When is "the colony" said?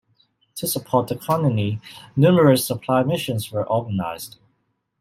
1.09-1.79